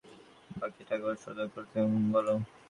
[0.51, 1.79] বাকি টাওয়ারগুলোকে সতর্ক থাকতে
[2.13, 2.33] বলো।